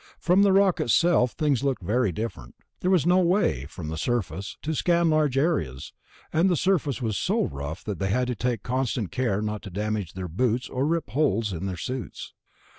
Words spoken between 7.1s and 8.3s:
so rough that they had